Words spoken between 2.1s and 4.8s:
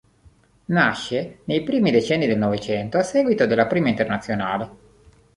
del Novecento a seguito della Prima Internazionale.